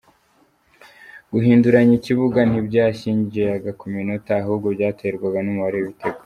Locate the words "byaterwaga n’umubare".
4.75-5.77